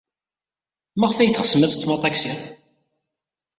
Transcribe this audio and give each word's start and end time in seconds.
Maɣef 0.99 1.17
ay 1.19 1.31
teɣsem 1.31 1.61
ad 1.65 1.71
teḍḍfem 1.71 1.95
aṭaksi? 1.95 2.33